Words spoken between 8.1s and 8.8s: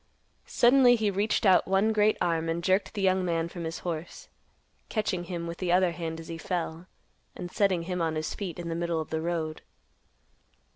his feet in the